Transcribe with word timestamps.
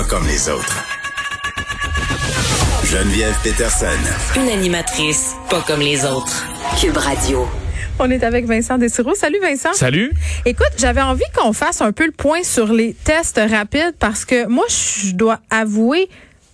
Pas 0.00 0.06
comme 0.06 0.26
les 0.26 0.48
autres. 0.48 0.82
Geneviève 2.84 3.34
Peterson. 3.44 3.86
Une 4.34 4.48
animatrice 4.48 5.34
pas 5.50 5.60
comme 5.66 5.80
les 5.80 6.06
autres. 6.06 6.46
Cube 6.80 6.96
Radio. 6.96 7.46
On 7.98 8.10
est 8.10 8.24
avec 8.24 8.46
Vincent 8.46 8.78
Desiroux. 8.78 9.14
Salut 9.14 9.40
Vincent. 9.42 9.74
Salut. 9.74 10.10
Écoute, 10.46 10.70
j'avais 10.78 11.02
envie 11.02 11.30
qu'on 11.36 11.52
fasse 11.52 11.82
un 11.82 11.92
peu 11.92 12.06
le 12.06 12.12
point 12.12 12.42
sur 12.44 12.72
les 12.72 12.94
tests 12.94 13.38
rapides 13.50 13.94
parce 13.98 14.24
que 14.24 14.46
moi, 14.46 14.64
je 14.70 15.12
dois 15.12 15.40
avouer 15.50 16.08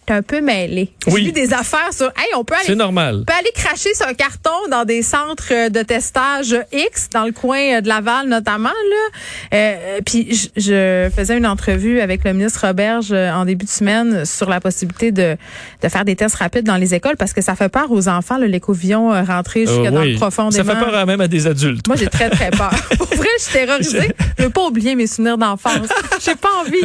t'es 0.06 0.12
un 0.15 0.23
peu 0.23 0.41
mêlé. 0.41 0.91
Oui. 1.09 1.15
J'ai 1.16 1.24
vu 1.27 1.33
des 1.33 1.52
affaires 1.52 1.92
sur, 1.92 2.06
hey, 2.06 2.27
on 2.37 2.45
peut 2.45 2.55
aller, 2.55 2.64
C'est 2.66 2.74
normal. 2.74 3.19
on 3.23 3.24
peut 3.24 3.38
aller 3.38 3.52
cracher 3.55 3.92
sur 3.95 4.06
un 4.06 4.14
carton 4.14 4.51
dans 4.70 4.84
des 4.84 5.02
centres 5.02 5.48
euh, 5.52 5.69
de 5.69 5.83
testage 5.83 6.56
X, 6.73 7.09
dans 7.12 7.24
le 7.24 7.33
coin 7.33 7.59
euh, 7.59 7.80
de 7.80 7.88
Laval 7.88 8.28
notamment, 8.28 8.69
là. 8.70 9.19
Euh, 9.55 10.00
puis 10.05 10.34
je, 10.34 10.61
je 10.61 11.11
faisais 11.14 11.37
une 11.37 11.47
entrevue 11.47 12.00
avec 12.00 12.24
le 12.24 12.33
ministre 12.33 12.66
Roberge 12.66 13.09
euh, 13.12 13.30
en 13.33 13.45
début 13.45 13.64
de 13.66 13.70
semaine 13.70 14.24
sur 14.24 14.48
la 14.48 14.61
possibilité 14.61 15.12
de, 15.12 15.37
de 15.83 15.88
faire 15.88 16.05
des 16.05 16.16
tests 16.16 16.36
rapides 16.36 16.64
dans 16.64 16.77
les 16.77 16.95
écoles 16.95 17.17
parce 17.17 17.33
que 17.33 17.42
ça 17.42 17.55
fait 17.55 17.69
peur 17.69 17.91
aux 17.91 18.08
enfants, 18.08 18.39
euh, 19.12 19.23
rentré 19.23 19.61
jusque 19.67 19.73
Euh, 19.80 19.91
dans 19.91 20.00
oui. 20.00 20.12
le 20.12 20.17
profondément. 20.19 20.50
Ça 20.64 20.64
fait 20.64 20.78
peur 20.84 21.06
même 21.06 21.20
à 21.20 21.28
des 21.28 21.47
adultes. 21.47 21.86
Moi, 21.86 21.97
j'ai 21.97 22.06
très, 22.08 22.30
très 22.30 22.50
peur. 22.50 22.70
Pour 22.98 23.06
vrai, 23.08 23.28
je 23.39 23.42
suis 23.45 23.52
terrorisée. 23.52 24.11
Je 24.39 24.45
veux 24.45 24.50
pas 24.50 24.64
oublier 24.67 24.95
mes 24.95 25.06
souvenirs 25.06 25.39
d'enfance. 25.39 25.89
J'ai 26.25 26.34
pas 26.34 26.48
envie. 26.61 26.84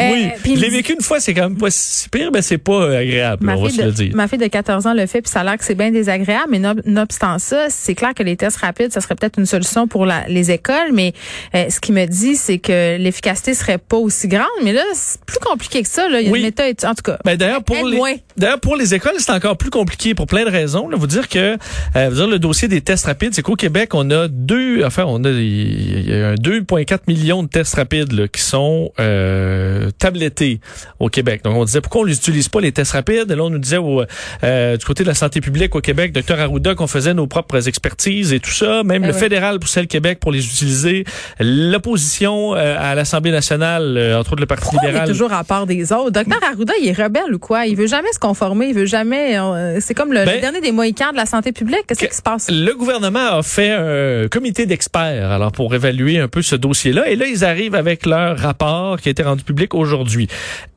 Euh, 0.00 0.10
oui. 0.12 0.28
puis 0.42 0.56
Je 0.56 0.60
l'ai 0.60 0.70
vécu 0.70 0.92
une 0.94 1.00
fois, 1.02 1.20
c'est 1.20 1.34
quand 1.34 1.42
même 1.48 1.56
pas 1.58 1.70
si 1.70 2.08
pire, 2.08 2.30
mais 2.32 2.42
c'est 2.42 2.55
pas 2.58 2.96
agréable, 2.98 3.48
on 3.50 3.62
va 3.62 3.70
se 3.70 3.78
le 3.80 3.86
de, 3.86 3.90
dire. 3.92 4.10
ma 4.16 4.28
fille 4.28 4.38
de 4.38 4.46
14 4.46 4.86
ans 4.86 4.94
le 4.94 5.06
fait, 5.06 5.22
puis 5.22 5.30
ça 5.30 5.40
a 5.40 5.44
l'air 5.44 5.56
que 5.58 5.64
c'est 5.64 5.74
bien 5.74 5.90
désagréable, 5.90 6.48
mais 6.50 6.58
no- 6.58 6.74
nonobstant 6.84 7.38
ça, 7.38 7.66
c'est 7.70 7.94
clair 7.94 8.14
que 8.14 8.22
les 8.22 8.36
tests 8.36 8.58
rapides, 8.58 8.92
ça 8.92 9.00
serait 9.00 9.14
peut-être 9.14 9.38
une 9.38 9.46
solution 9.46 9.86
pour 9.88 10.06
la- 10.06 10.26
les 10.28 10.50
écoles, 10.50 10.92
mais 10.92 11.12
euh, 11.54 11.66
ce 11.70 11.80
qui 11.80 11.92
me 11.92 12.06
dit, 12.06 12.36
c'est 12.36 12.58
que 12.58 12.96
l'efficacité 12.98 13.54
serait 13.54 13.78
pas 13.78 13.96
aussi 13.96 14.28
grande, 14.28 14.44
mais 14.64 14.72
là, 14.72 14.82
c'est 14.94 15.20
plus 15.24 15.38
compliqué 15.38 15.82
que 15.82 15.88
ça. 15.88 16.08
Là. 16.08 16.20
Il 16.20 16.26
y 16.26 16.28
a 16.28 16.32
Oui. 16.32 16.38
une 16.40 16.46
méthode, 16.46 16.76
en 16.84 16.94
tout 16.94 17.02
cas. 17.02 17.18
Ben, 17.24 17.36
d'ailleurs 17.36 17.62
pour 17.64 17.86
les 17.86 18.22
d'ailleurs 18.36 18.60
pour 18.60 18.76
les 18.76 18.94
écoles 18.94 19.14
c'est 19.18 19.32
encore 19.32 19.56
plus 19.56 19.70
compliqué 19.70 20.14
pour 20.14 20.26
plein 20.26 20.44
de 20.44 20.50
raisons. 20.50 20.88
Là, 20.88 20.96
vous 20.96 21.06
dire 21.06 21.28
que 21.28 21.56
euh, 21.96 22.08
vous 22.08 22.14
dire 22.16 22.26
le 22.26 22.38
dossier 22.38 22.68
des 22.68 22.80
tests 22.80 23.06
rapides, 23.06 23.34
c'est 23.34 23.42
qu'au 23.42 23.54
Québec 23.56 23.94
on 23.94 24.10
a 24.10 24.28
deux 24.28 24.84
enfin 24.84 25.04
on 25.06 25.24
a 25.24 25.28
a 25.28 25.32
un 25.32 26.34
2,4 26.34 27.00
millions 27.08 27.42
de 27.42 27.48
tests 27.48 27.74
rapides 27.74 28.12
là, 28.12 28.28
qui 28.28 28.42
sont 28.42 28.92
euh, 29.00 29.90
tablettés 29.98 30.60
au 30.98 31.08
Québec. 31.08 31.42
Donc 31.44 31.56
on 31.56 31.64
disait 31.64 31.80
pourquoi 31.80 32.02
on 32.02 32.04
les 32.04 32.16
utilise 32.16 32.45
pas 32.50 32.60
les 32.60 32.72
tests 32.72 32.92
rapides. 32.92 33.30
Là 33.30 33.42
on 33.42 33.50
nous 33.50 33.58
disait 33.58 33.76
au, 33.78 34.02
euh, 34.44 34.76
du 34.76 34.84
côté 34.84 35.02
de 35.02 35.08
la 35.08 35.14
santé 35.14 35.40
publique 35.40 35.74
au 35.74 35.80
Québec, 35.80 36.12
docteur 36.12 36.38
Arruda 36.40 36.74
qu'on 36.74 36.86
faisait 36.86 37.14
nos 37.14 37.26
propres 37.26 37.68
expertises 37.68 38.32
et 38.32 38.40
tout 38.40 38.50
ça. 38.50 38.82
Même 38.82 39.02
Ah 39.04 39.08
le 39.08 39.12
ouais. 39.12 39.18
fédéral 39.18 39.58
poussait 39.58 39.80
le 39.80 39.86
Québec 39.86 40.18
pour 40.20 40.32
les 40.32 40.44
utiliser. 40.44 41.04
L'opposition 41.40 42.54
euh, 42.54 42.76
à 42.78 42.94
l'Assemblée 42.94 43.30
nationale, 43.30 43.96
euh, 43.96 44.18
entre 44.18 44.32
autres 44.32 44.40
le 44.40 44.46
Parti 44.46 44.62
Pourquoi 44.64 44.80
on 44.82 44.84
est 44.84 44.88
libéral. 44.88 45.08
toujours 45.08 45.32
à 45.32 45.44
part 45.44 45.66
des 45.66 45.92
autres? 45.92 46.10
Docteur 46.10 46.38
Arruda, 46.44 46.72
il 46.80 46.88
est 46.88 46.92
rebelle 47.02 47.34
ou 47.34 47.38
quoi? 47.38 47.66
Il 47.66 47.76
veut 47.76 47.86
jamais 47.86 48.12
se 48.12 48.18
conformer, 48.18 48.68
il 48.68 48.74
veut 48.74 48.86
jamais. 48.86 49.38
euh, 49.38 49.78
c'est 49.80 49.94
comme 49.94 50.12
le, 50.12 50.20
le 50.20 50.26
Ben, 50.26 50.40
dernier 50.40 50.60
des 50.60 50.72
Mohicans 50.72 51.12
de 51.12 51.16
la 51.16 51.26
santé 51.26 51.52
publique. 51.52 51.84
Qu'est-ce 51.88 52.00
que- 52.00 52.06
qui 52.06 52.14
se 52.16 52.22
passe? 52.22 52.48
Le 52.50 52.72
gouvernement 52.74 53.38
a 53.38 53.42
fait 53.42 53.70
un 53.72 54.28
comité 54.28 54.66
d'experts 54.66 55.30
alors 55.30 55.52
pour 55.52 55.74
évaluer 55.74 56.18
un 56.18 56.28
peu 56.28 56.42
ce 56.42 56.56
dossier-là. 56.56 57.08
Et 57.08 57.16
là, 57.16 57.26
ils 57.26 57.44
arrivent 57.44 57.74
avec 57.74 58.06
leur 58.06 58.38
rapport 58.38 59.00
qui 59.00 59.08
a 59.08 59.12
été 59.12 59.22
rendu 59.22 59.44
public 59.44 59.74
aujourd'hui. 59.74 60.28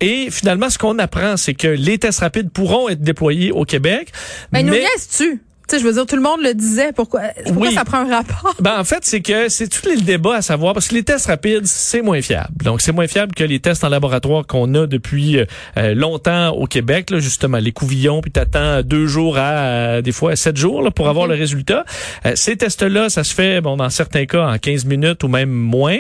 Et 0.02 0.28
finalement, 0.32 0.70
ce 0.70 0.78
qu'on 0.78 0.98
apprend, 1.00 1.38
c'est 1.38 1.54
que 1.60 1.68
les 1.68 2.00
tests 2.00 2.22
rapides 2.22 2.50
pourront 2.52 2.90
être 2.90 3.02
déployés 3.02 3.52
au 3.52 3.66
Québec. 3.66 4.12
Ben, 4.52 4.66
nous 4.66 4.72
mais- 4.72 4.80
laisses-tu? 4.80 5.44
Tu 5.70 5.76
sais, 5.76 5.82
je 5.82 5.88
veux 5.88 5.94
dire, 5.94 6.06
tout 6.06 6.16
le 6.16 6.22
monde 6.22 6.42
le 6.42 6.54
disait. 6.54 6.92
Pourquoi, 6.94 7.22
pourquoi 7.46 7.68
Oui. 7.68 7.74
ça 7.76 7.86
prend 7.86 8.00
un 8.00 8.10
rapport? 8.10 8.56
Ben, 8.60 8.80
en 8.80 8.84
fait, 8.84 9.00
c'est 9.04 9.22
que 9.22 9.50
c'est 9.50 9.68
tout 9.68 9.88
le 9.88 10.02
débat 10.02 10.36
à 10.38 10.42
savoir 10.42 10.74
parce 10.74 10.88
que 10.88 10.96
les 10.96 11.04
tests 11.04 11.28
rapides, 11.28 11.66
c'est 11.68 12.02
moins 12.02 12.22
fiable. 12.22 12.50
Donc, 12.64 12.82
c'est 12.82 12.92
moins 12.92 13.08
fiable 13.08 13.36
que 13.36 13.44
les 13.44 13.60
tests 13.60 13.84
en 13.84 13.90
laboratoire 13.90 14.48
qu'on 14.48 14.74
a 14.74 14.88
depuis 14.88 15.38
euh, 15.78 15.94
longtemps 15.94 16.50
au 16.50 16.66
Québec, 16.66 17.12
là, 17.12 17.20
justement, 17.20 17.58
les 17.60 17.72
couvillons, 17.72 18.22
puis 18.22 18.32
t'attends 18.32 18.82
deux 18.82 19.06
jours 19.06 19.38
à 19.38 19.52
euh, 19.60 20.02
des 20.02 20.12
fois 20.12 20.36
sept 20.36 20.58
jours 20.58 20.82
là, 20.82 20.90
pour 20.92 21.08
avoir 21.08 21.28
le 21.28 21.36
résultat. 21.36 21.86
Euh, 22.26 22.32
ces 22.36 22.58
tests-là, 22.58 23.10
ça 23.10 23.24
se 23.24 23.34
fait, 23.34 23.62
bon, 23.62 23.78
dans 23.78 23.90
certains 23.92 24.26
cas, 24.26 24.48
en 24.48 24.58
15 24.58 24.86
minutes 24.86 25.24
ou 25.24 25.28
même 25.28 25.50
moins. 25.52 25.98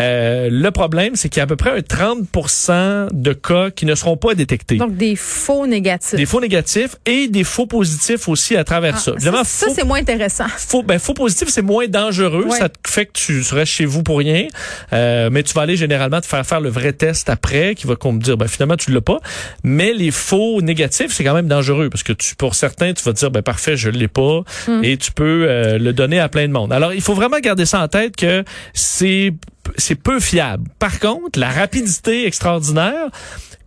Euh, 0.00 0.48
le 0.50 0.70
problème, 0.70 1.14
c'est 1.14 1.28
qu'il 1.28 1.38
y 1.38 1.40
a 1.40 1.44
à 1.44 1.46
peu 1.46 1.56
près 1.56 1.70
un 1.70 1.82
30% 1.82 3.08
de 3.12 3.32
cas 3.32 3.70
qui 3.70 3.86
ne 3.86 3.94
seront 3.94 4.16
pas 4.16 4.34
détectés. 4.34 4.76
Donc, 4.76 4.96
des 4.96 5.16
faux 5.16 5.66
négatifs. 5.66 6.14
des 6.14 6.26
faux 6.26 6.40
négatifs 6.40 6.96
et 7.06 7.28
des 7.28 7.44
faux 7.44 7.66
positifs 7.66 8.28
aussi 8.28 8.56
à 8.56 8.64
travers 8.64 8.98
ça. 9.00 9.10
Ah, 9.12 9.16
Évidemment, 9.16 9.44
ça, 9.44 9.66
faux- 9.66 9.72
c'est 9.74 9.84
moins 9.84 9.98
intéressant. 10.00 10.46
faux, 10.56 10.82
ben, 10.82 10.98
faux 10.98 11.14
positif, 11.14 11.48
c'est 11.48 11.62
moins 11.62 11.88
dangereux. 11.88 12.44
Ouais. 12.46 12.58
Ça 12.58 12.68
te 12.68 12.76
fait 12.88 13.06
que 13.06 13.12
tu 13.14 13.42
restes 13.52 13.72
chez 13.72 13.84
vous 13.84 14.02
pour 14.02 14.18
rien. 14.18 14.46
Euh, 14.92 15.28
mais 15.32 15.42
tu 15.42 15.52
vas 15.54 15.62
aller 15.62 15.76
généralement 15.76 16.20
te 16.20 16.26
faire 16.26 16.44
faire 16.46 16.60
le 16.60 16.68
vrai 16.68 16.92
test 16.92 17.28
après, 17.28 17.74
qui 17.74 17.86
va 17.86 17.96
qu'on 17.96 18.12
me 18.12 18.20
dire, 18.20 18.36
ben, 18.36 18.46
finalement, 18.48 18.76
tu 18.76 18.92
l'as 18.92 19.00
pas. 19.00 19.18
Mais 19.64 19.92
les 19.92 20.10
faux 20.10 20.60
négatifs, 20.62 21.12
c'est 21.12 21.24
quand 21.24 21.34
même 21.34 21.48
dangereux 21.48 21.90
parce 21.90 22.02
que 22.02 22.12
tu, 22.12 22.34
pour 22.36 22.54
certains, 22.54 22.92
tu 22.92 23.02
vas 23.02 23.12
te 23.12 23.18
dire, 23.18 23.30
ben, 23.30 23.42
parfait, 23.42 23.76
je 23.76 23.90
l'ai 23.90 24.08
pas. 24.08 24.42
Hmm. 24.68 24.84
Et 24.84 24.96
tu 24.96 25.12
peux 25.12 25.46
euh, 25.48 25.78
le 25.78 25.92
donner 25.92 26.20
à 26.20 26.28
plein 26.28 26.46
de 26.46 26.52
monde. 26.52 26.72
Alors, 26.72 26.92
il 26.94 27.00
faut 27.02 27.14
vraiment 27.14 27.38
garder 27.40 27.66
ça 27.66 27.80
en 27.82 27.88
tête 27.88 28.16
que 28.16 28.44
c'est, 28.74 29.32
c'est 29.76 29.94
peu 29.94 30.20
fiable. 30.20 30.64
Par 30.78 30.98
contre, 31.00 31.38
la 31.38 31.50
rapidité 31.50 32.26
extraordinaire, 32.26 33.06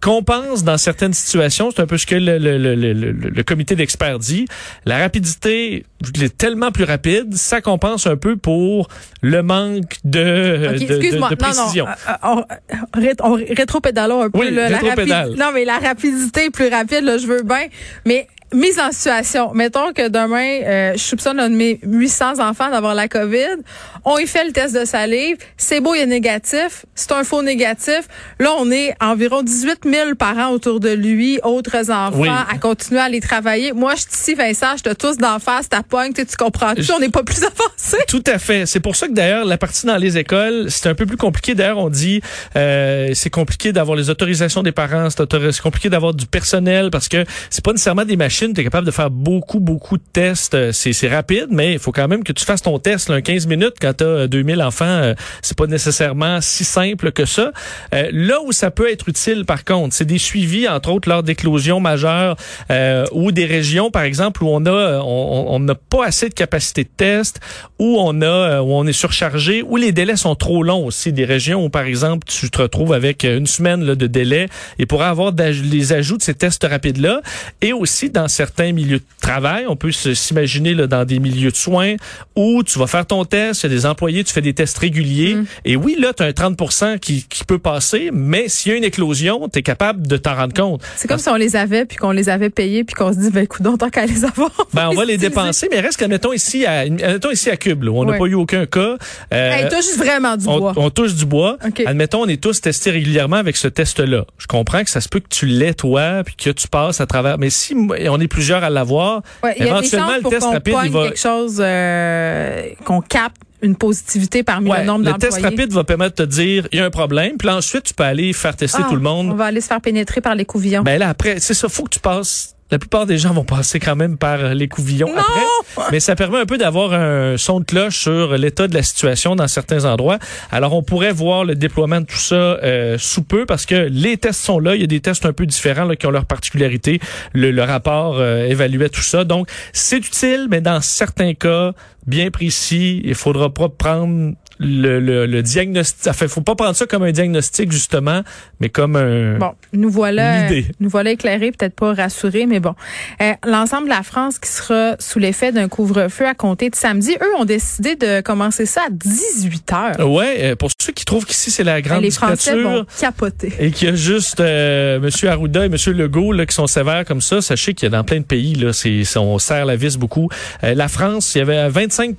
compense 0.03 0.65
dans 0.65 0.77
certaines 0.77 1.13
situations, 1.13 1.71
c'est 1.73 1.81
un 1.81 1.87
peu 1.87 1.97
ce 1.97 2.05
que 2.05 2.15
le, 2.15 2.37
le, 2.37 2.57
le, 2.57 2.75
le, 2.83 3.43
comité 3.43 3.73
d'experts 3.75 4.19
dit, 4.19 4.45
la 4.85 4.97
rapidité 4.99 5.85
est 6.21 6.37
tellement 6.37 6.71
plus 6.71 6.83
rapide, 6.83 7.33
ça 7.35 7.61
compense 7.61 8.05
un 8.05 8.17
peu 8.17 8.35
pour 8.35 8.89
le 9.21 9.41
manque 9.43 9.95
de, 10.03 10.67
Ok, 10.73 10.79
de- 10.81 10.85
de, 10.87 10.93
excuse-moi. 10.95 11.29
de 11.29 11.35
non, 11.35 11.37
précision. 11.37 11.85
non. 11.85 11.91
euh, 11.91 12.43
euh, 12.73 12.75
on, 12.95 12.99
ré- 12.99 13.15
on 13.21 13.33
rétropédalons 13.55 14.21
un 14.23 14.29
peu. 14.29 14.39
Oui, 14.39 14.51
là, 14.51 14.69
la 14.69 14.77
rétropédale. 14.79 15.29
rapi- 15.31 15.39
Non, 15.39 15.51
mais 15.53 15.63
la 15.63 15.77
rapidité 15.79 16.45
est 16.47 16.49
plus 16.51 16.67
rapide, 16.67 17.03
là, 17.05 17.17
je 17.17 17.25
veux 17.25 17.43
bien. 17.43 17.67
Mais 18.05 18.27
mise 18.53 18.79
en 18.79 18.91
situation. 18.91 19.51
Mettons 19.53 19.91
que 19.93 20.07
demain, 20.07 20.61
euh, 20.65 20.93
je 20.93 20.99
soupçonne 21.01 21.39
un 21.39 21.49
de 21.49 21.55
mes 21.55 21.79
800 21.83 22.39
enfants 22.39 22.69
d'avoir 22.69 22.95
la 22.95 23.07
COVID. 23.07 23.57
On 24.05 24.17
y 24.17 24.27
fait 24.27 24.45
le 24.45 24.51
test 24.51 24.77
de 24.77 24.85
salive. 24.85 25.37
C'est 25.57 25.79
beau, 25.79 25.95
il 25.95 26.01
est 26.01 26.05
négatif. 26.05 26.85
C'est 26.95 27.11
un 27.13 27.23
faux 27.23 27.41
négatif. 27.41 28.01
Là, 28.39 28.51
on 28.59 28.69
est 28.71 28.93
environ 29.01 29.41
18 29.43 29.79
000 29.85 30.15
parents 30.15 30.49
autour 30.49 30.79
de 30.79 30.89
lui, 30.89 31.39
autres 31.43 31.89
enfants, 31.91 32.11
Oui. 32.19 32.27
à 32.29 32.57
continuer 32.57 32.99
à 32.99 33.05
aller 33.05 33.21
travailler. 33.21 33.71
Moi, 33.73 33.93
je 33.95 34.01
suis 34.01 34.09
ici, 34.13 34.33
Vincent, 34.35 34.75
je 34.77 34.83
te 34.83 34.93
tous 34.93 35.17
d'en 35.17 35.39
face, 35.39 35.69
ta 35.69 35.83
pogne, 35.83 36.11
tu 36.13 36.25
tu 36.25 36.35
comprends 36.35 36.75
tout. 36.75 36.81
Je- 36.81 36.91
On 36.91 36.99
n'est 36.99 37.09
pas 37.09 37.23
plus 37.23 37.41
avancé. 37.43 37.97
Tout 38.07 38.23
à 38.27 38.37
fait. 38.39 38.65
C'est 38.65 38.79
pour 38.79 38.95
ça 38.95 39.07
que 39.07 39.13
d'ailleurs 39.13 39.45
la 39.45 39.57
partie 39.57 39.85
dans 39.85 39.97
les 39.97 40.17
écoles, 40.17 40.65
c'est 40.69 40.87
un 40.89 40.95
peu 40.95 41.05
plus 41.05 41.17
compliqué. 41.17 41.55
D'ailleurs, 41.55 41.77
on 41.79 41.89
dit 41.89 42.21
euh, 42.55 43.09
c'est 43.13 43.29
compliqué 43.29 43.71
d'avoir 43.71 43.95
les 43.97 44.09
autorisations 44.09 44.63
des 44.63 44.71
parents, 44.71 45.07
c'est 45.09 45.61
compliqué 45.61 45.89
d'avoir 45.89 46.13
du 46.13 46.25
personnel 46.25 46.89
parce 46.91 47.07
que 47.07 47.23
c'est 47.49 47.63
pas 47.63 47.71
nécessairement 47.71 48.05
des 48.05 48.17
machines. 48.17 48.42
Tu 48.51 48.59
es 48.59 48.63
capable 48.63 48.85
de 48.85 48.91
faire 48.91 49.09
beaucoup 49.09 49.59
beaucoup 49.59 49.97
de 49.97 50.03
tests. 50.11 50.55
Euh, 50.55 50.71
C'est 50.73 51.07
rapide, 51.07 51.47
mais 51.49 51.73
il 51.73 51.79
faut 51.79 51.91
quand 51.91 52.07
même 52.07 52.23
que 52.23 52.33
tu 52.33 52.43
fasses 52.43 52.61
ton 52.63 52.79
test 52.79 53.09
là, 53.09 53.17
en 53.17 53.21
15 53.21 53.47
minutes 53.47 53.75
quand 53.79 53.93
tu 53.97 54.03
as 54.03 54.27
2000 54.27 54.61
enfants. 54.61 54.85
euh, 54.85 55.13
c'est 55.41 55.57
pas 55.57 55.67
nécessairement 55.67 56.41
si 56.41 56.63
simple 56.63 57.11
que 57.11 57.25
ça. 57.25 57.51
Euh, 57.93 58.09
là 58.11 58.39
où 58.45 58.51
ça 58.51 58.71
peut 58.71 58.91
être 58.91 59.07
utile, 59.07 59.45
par 59.45 59.63
contre, 59.63 59.93
c'est 59.93 60.05
des 60.05 60.17
suivis 60.17 60.67
entre 60.67 60.91
autres 60.91 61.07
lors 61.07 61.23
d'éclosions 61.23 61.79
majeures 61.79 62.35
euh, 62.71 63.05
ou 63.11 63.31
des 63.31 63.45
régions, 63.45 63.91
par 63.91 64.03
exemple, 64.03 64.43
où 64.43 64.47
on 64.49 64.65
a 64.65 65.01
on 65.03 65.53
on 65.53 65.59
n'a 65.59 65.75
pas 65.75 66.05
assez 66.05 66.29
de 66.29 66.33
capacité 66.33 66.83
de 66.83 66.89
test, 66.95 67.39
où 67.79 67.97
on 67.99 68.21
a 68.21 68.25
euh, 68.25 68.59
où 68.59 68.73
on 68.73 68.85
est 68.87 68.93
surchargé, 68.93 69.61
où 69.63 69.77
les 69.77 69.91
délais 69.91 70.15
sont 70.15 70.35
trop 70.35 70.63
longs 70.63 70.85
aussi. 70.85 71.13
Des 71.13 71.25
régions 71.25 71.63
où, 71.63 71.69
par 71.69 71.83
exemple, 71.83 72.25
tu 72.27 72.49
te 72.49 72.61
retrouves 72.61 72.93
avec 72.93 73.23
euh, 73.25 73.37
une 73.37 73.47
semaine 73.47 73.83
là, 73.83 73.95
de 73.95 74.07
délai 74.07 74.47
et 74.79 74.85
pour 74.85 75.03
avoir 75.03 75.31
les 75.33 75.93
ajouts 75.93 76.17
de 76.17 76.23
ces 76.23 76.33
tests 76.33 76.65
rapides 76.69 76.97
là, 76.97 77.21
et 77.61 77.73
aussi 77.73 78.09
dans 78.09 78.22
dans 78.23 78.27
certains 78.29 78.71
milieux 78.71 78.99
de 78.99 79.03
travail. 79.21 79.65
On 79.67 79.75
peut 79.75 79.91
s'imaginer 79.91 80.75
dans 80.75 81.05
des 81.05 81.19
milieux 81.19 81.51
de 81.51 81.55
soins 81.55 81.95
où 82.35 82.63
tu 82.63 82.79
vas 82.79 82.87
faire 82.87 83.05
ton 83.05 83.25
test, 83.25 83.63
il 83.63 83.69
y 83.69 83.73
a 83.73 83.75
des 83.75 83.85
employés, 83.85 84.23
tu 84.23 84.33
fais 84.33 84.41
des 84.41 84.53
tests 84.53 84.77
réguliers. 84.77 85.35
Mm. 85.35 85.45
Et 85.65 85.75
oui, 85.75 85.97
là, 85.99 86.13
tu 86.13 86.23
as 86.23 86.27
un 86.27 86.33
30 86.33 86.99
qui, 87.01 87.25
qui 87.29 87.43
peut 87.43 87.59
passer, 87.59 88.09
mais 88.13 88.47
s'il 88.47 88.71
y 88.71 88.75
a 88.75 88.77
une 88.77 88.83
éclosion, 88.83 89.49
tu 89.51 89.59
es 89.59 89.61
capable 89.61 90.07
de 90.07 90.17
t'en 90.17 90.35
rendre 90.35 90.53
compte. 90.53 90.81
C'est 90.95 91.07
comme 91.07 91.19
si 91.19 91.29
on 91.29 91.35
les 91.35 91.55
avait 91.55 91.85
puis 91.85 91.97
qu'on 91.97 92.11
les 92.11 92.29
avait 92.29 92.49
payés 92.49 92.83
puis 92.83 92.95
qu'on 92.95 93.11
se 93.11 93.19
dit 93.19 93.29
ben 93.29 93.43
écoute 93.43 93.61
tant 93.77 93.89
qu'à 93.89 94.05
les 94.05 94.23
avoir. 94.23 94.51
Ben, 94.73 94.89
on 94.89 94.95
va 94.95 95.05
les 95.05 95.17
dépenser, 95.17 95.67
mais 95.69 95.79
reste 95.79 95.97
qu'admettons 95.97 96.33
ici 96.33 96.65
à, 96.65 96.79
admettons 96.79 97.31
ici 97.31 97.49
à 97.49 97.57
Cube, 97.57 97.83
là, 97.83 97.91
où 97.91 97.99
on 97.99 98.05
n'a 98.05 98.17
pas 98.17 98.25
eu 98.25 98.35
aucun 98.35 98.65
cas. 98.65 98.97
Euh, 99.33 99.53
Hey, 99.53 99.69
touche 99.69 99.97
vraiment 99.97 100.37
du 100.37 100.47
on, 100.47 100.59
bois. 100.59 100.73
on 100.77 100.89
touche 100.89 101.13
du 101.13 101.25
bois. 101.25 101.57
Admettons, 101.85 102.21
on 102.21 102.27
est 102.27 102.41
tous 102.41 102.61
testés 102.61 102.91
régulièrement 102.91 103.35
avec 103.35 103.57
ce 103.57 103.67
test-là. 103.67 104.25
Je 104.37 104.47
comprends 104.47 104.83
que 104.83 104.89
ça 104.89 105.01
se 105.01 105.09
peut 105.09 105.19
que 105.19 105.27
tu 105.29 105.45
l'aies, 105.45 105.73
toi, 105.73 106.23
puis 106.23 106.35
que 106.35 106.49
tu 106.49 106.67
passes 106.67 107.01
à 107.01 107.05
travers. 107.05 107.37
Mais 107.37 107.49
si 107.49 107.75
on 108.13 108.19
est 108.19 108.27
plusieurs 108.27 108.63
à 108.63 108.69
l'avoir, 108.69 109.21
Ouais, 109.43 109.55
éventuellement, 109.57 110.15
le 110.23 110.29
test 110.29 110.45
rapide, 110.45 110.75
il 110.85 110.91
va. 110.91 111.03
quelque 111.05 111.19
chose 111.19 111.57
euh, 111.59 112.61
qu'on 112.85 113.01
capte 113.01 113.37
une 113.61 113.75
positivité 113.77 114.43
parmi 114.43 114.69
Ouais, 114.69 114.79
le 114.81 114.85
nombre 114.85 115.05
le 115.05 115.11
d'employés. 115.11 115.33
test 115.35 115.43
rapide 115.43 115.71
va 115.71 115.83
permettre 115.85 116.15
de 116.17 116.25
te 116.25 116.29
dire 116.29 116.67
il 116.73 116.79
y 116.79 116.81
a 116.81 116.85
un 116.85 116.89
problème, 116.89 117.37
puis 117.37 117.47
ensuite 117.49 117.83
tu 117.83 117.93
peux 117.93 118.03
aller 118.03 118.33
faire 118.33 118.55
tester 118.55 118.81
Ah, 118.83 118.87
tout 118.89 118.95
le 118.95 119.01
On 119.07 119.23
monde. 119.23 119.37
va 119.37 119.45
aller 119.45 119.61
se 119.61 119.67
faire 119.67 119.79
pénétrer 119.79 120.19
par 120.19 120.35
les 120.35 120.43
couvillons. 120.45 120.81
Ben 120.83 120.99
là 120.99 121.09
après, 121.09 121.39
c'est 121.39 121.53
ça, 121.53 121.69
faut 121.69 121.83
que 121.83 121.89
tu 121.91 121.99
passes. 121.99 122.52
La 122.71 122.79
plupart 122.79 123.05
des 123.05 123.17
gens 123.17 123.33
vont 123.33 123.43
passer 123.43 123.79
quand 123.79 123.95
même 123.95 124.17
par 124.17 124.39
euh, 124.39 124.53
les 124.53 124.67
couvillons 124.67 125.09
Non! 125.09 125.19
après, 125.19 125.83
mais 125.91 125.99
ça 125.99 126.15
permet 126.15 126.39
un 126.39 126.45
peu 126.45 126.57
d'avoir 126.57 126.93
un 126.93 127.37
son 127.37 127.59
de 127.59 127.65
cloche 127.65 127.99
sur 127.99 128.37
l'état 128.37 128.67
de 128.67 128.73
la 128.73 128.83
situation 128.83 129.35
dans 129.35 129.47
certains 129.47 129.85
endroits. 129.85 130.17
Alors 130.51 130.73
on 130.73 130.81
pourrait 130.81 131.11
voir 131.11 131.45
le 131.45 131.55
déploiement 131.55 132.01
de 132.01 132.05
tout 132.05 132.15
ça 132.15 132.35
euh, 132.35 132.97
sous 132.97 133.23
peu 133.23 133.45
parce 133.45 133.65
que 133.65 133.75
les 133.75 134.17
tests 134.17 134.43
sont 134.43 134.59
là. 134.59 134.75
Il 134.75 134.81
y 134.81 134.83
a 134.83 134.87
des 134.87 135.01
tests 135.01 135.25
un 135.25 135.33
peu 135.33 135.45
différents 135.45 135.85
là, 135.85 135.95
qui 135.95 136.07
ont 136.07 136.11
leur 136.11 136.25
particularité. 136.25 136.99
Le, 137.33 137.51
le 137.51 137.63
rapport 137.63 138.15
euh, 138.17 138.45
évaluait 138.45 138.89
tout 138.89 139.01
ça, 139.01 139.23
donc 139.23 139.49
c'est 139.71 139.97
utile, 139.97 140.47
mais 140.49 140.61
dans 140.61 140.81
certains 140.81 141.33
cas 141.33 141.73
bien 142.07 142.31
précis, 142.31 143.01
il 143.03 143.15
faudra 143.15 143.53
pas 143.53 143.69
prendre 143.69 144.33
le, 144.59 144.99
le, 144.99 145.25
le 145.25 145.41
diagnostic. 145.43 146.07
Enfin, 146.07 146.27
faut 146.27 146.41
pas 146.41 146.55
prendre 146.55 146.75
ça 146.75 146.85
comme 146.85 147.03
un 147.03 147.11
diagnostic 147.11 147.71
justement, 147.71 148.21
mais 148.59 148.69
comme 148.69 148.95
un. 148.95 149.37
Bon, 149.37 149.51
nous 149.73 149.89
voilà, 149.89 150.47
Une 150.47 150.53
idée. 150.53 150.65
nous 150.79 150.89
voilà 150.89 151.11
éclairés, 151.11 151.51
peut-être 151.51 151.75
pas 151.75 151.93
rassurés, 151.93 152.45
mais 152.45 152.59
bon. 152.59 152.75
Euh, 153.21 153.33
L'ensemble 153.45 153.85
de 153.85 153.89
la 153.93 154.03
France 154.03 154.39
qui 154.39 154.49
sera 154.49 154.95
sous 154.99 155.19
l'effet 155.19 155.51
d'un 155.51 155.67
couvre-feu 155.67 156.25
à 156.27 156.33
compter 156.33 156.69
de 156.69 156.75
samedi, 156.75 157.15
eux 157.21 157.35
ont 157.39 157.45
décidé 157.45 157.95
de 157.95 158.21
commencer 158.21 158.65
ça 158.65 158.81
à 158.87 158.89
18 158.91 159.73
heures. 159.73 160.09
Ouais, 160.11 160.37
euh, 160.39 160.55
pour 160.55 160.69
ceux 160.79 160.93
qui 160.93 161.05
trouvent 161.05 161.25
qu'ici 161.25 161.51
c'est 161.51 161.63
la 161.63 161.81
grande 161.81 162.03
les 162.03 162.11
Français 162.11 162.61
vont 162.61 162.85
capoter. 162.99 163.53
et 163.59 163.71
qu'il 163.71 163.89
y 163.89 163.91
a 163.91 163.95
juste 163.95 164.39
euh, 164.39 164.97
M. 165.01 165.29
Arruda 165.29 165.65
et 165.65 165.65
M. 165.65 165.75
Legault 165.87 166.31
là, 166.31 166.45
qui 166.45 166.55
sont 166.55 166.67
sévères 166.67 167.05
comme 167.05 167.21
ça, 167.21 167.41
sachez 167.41 167.73
qu'il 167.73 167.85
y 167.85 167.93
a 167.93 167.97
dans 167.97 168.03
plein 168.03 168.19
de 168.19 168.25
pays, 168.25 168.55
là, 168.55 168.73
c'est, 168.73 169.03
on 169.17 169.39
serre 169.39 169.65
la 169.65 169.75
vis 169.75 169.97
beaucoup. 169.97 170.29
Euh, 170.63 170.73
la 170.73 170.87
France, 170.87 171.35
il 171.35 171.39
y 171.39 171.41
avait 171.41 171.69
25 171.69 172.15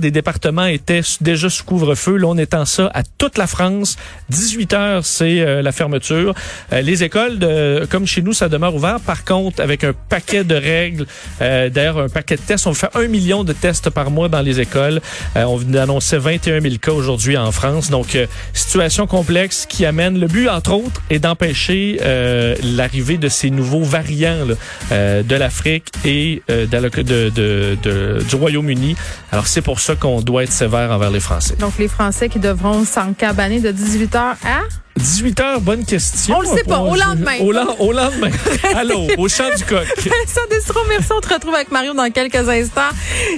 des 0.00 0.10
départements 0.10 0.66
étaient 0.66 1.02
déjà 1.20 1.48
sous 1.50 1.64
couvre-feu. 1.78 2.16
Là, 2.16 2.28
on 2.28 2.38
étend 2.38 2.64
ça 2.66 2.88
à 2.94 3.02
toute 3.18 3.36
la 3.36 3.46
France. 3.48 3.96
18 4.30 4.72
heures, 4.74 5.04
c'est 5.04 5.40
euh, 5.40 5.60
la 5.60 5.72
fermeture. 5.72 6.32
Euh, 6.72 6.80
les 6.82 7.02
écoles, 7.02 7.38
de, 7.40 7.84
comme 7.90 8.06
chez 8.06 8.22
nous, 8.22 8.32
ça 8.32 8.48
demeure 8.48 8.74
ouvert. 8.76 9.00
Par 9.00 9.24
contre, 9.24 9.60
avec 9.60 9.82
un 9.82 9.92
paquet 10.08 10.44
de 10.44 10.54
règles, 10.54 11.06
euh, 11.42 11.68
d'ailleurs 11.70 11.98
un 11.98 12.08
paquet 12.08 12.36
de 12.36 12.42
tests, 12.42 12.66
on 12.68 12.74
fait 12.74 12.90
un 12.94 13.08
million 13.08 13.42
de 13.42 13.52
tests 13.52 13.90
par 13.90 14.10
mois 14.12 14.28
dans 14.28 14.40
les 14.40 14.60
écoles. 14.60 15.00
Euh, 15.36 15.42
on 15.44 15.58
d'annoncer 15.58 16.18
21 16.18 16.60
000 16.60 16.74
cas 16.80 16.92
aujourd'hui 16.92 17.36
en 17.36 17.50
France. 17.50 17.90
Donc, 17.90 18.14
euh, 18.14 18.26
situation 18.52 19.06
complexe 19.08 19.66
qui 19.68 19.84
amène 19.84 20.20
le 20.20 20.28
but, 20.28 20.48
entre 20.48 20.74
autres, 20.74 21.02
est 21.10 21.18
d'empêcher 21.18 21.98
euh, 22.02 22.54
l'arrivée 22.62 23.16
de 23.18 23.28
ces 23.28 23.50
nouveaux 23.50 23.82
variants 23.82 24.44
là, 24.92 25.22
de 25.22 25.34
l'Afrique 25.34 25.86
et 26.04 26.42
de- 26.48 26.64
de- 26.64 27.76
de- 27.82 28.22
du 28.28 28.34
Royaume-Uni. 28.36 28.94
Alors, 29.32 29.46
c'est 29.48 29.62
pour 29.62 29.80
ça 29.80 29.96
qu'on 29.96 30.20
doit 30.20 30.44
être 30.44 30.52
sévère 30.52 30.90
envers 30.92 31.10
les 31.10 31.20
Français. 31.20 31.54
Donc, 31.64 31.78
les 31.78 31.88
Français 31.88 32.28
qui 32.28 32.38
devront 32.38 32.84
s'encabaner 32.84 33.58
de 33.58 33.70
18 33.70 34.16
heures 34.16 34.36
à... 34.44 34.60
18 34.96 35.40
heures, 35.40 35.60
bonne 35.62 35.82
question. 35.86 36.36
On 36.36 36.40
le 36.42 36.46
sait 36.46 36.62
pas, 36.62 36.78
au 36.80 36.94
lendemain. 36.94 37.38
Au, 37.40 37.54
au 37.86 37.92
lendemain. 37.92 38.28
Allô, 38.74 39.06
au 39.16 39.28
champ 39.28 39.48
du 39.56 39.64
coq. 39.64 39.86
Vincent 39.96 40.46
Destro, 40.50 40.80
merci. 40.90 41.08
On 41.16 41.22
te 41.22 41.32
retrouve 41.32 41.54
avec 41.54 41.70
Mario 41.70 41.94
dans 41.94 42.10
quelques 42.12 42.46
instants. 42.50 42.82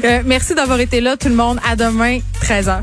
Euh, 0.02 0.22
merci 0.26 0.56
d'avoir 0.56 0.80
été 0.80 1.00
là, 1.00 1.16
tout 1.16 1.28
le 1.28 1.36
monde. 1.36 1.60
À 1.64 1.76
demain, 1.76 2.18
13h. 2.42 2.82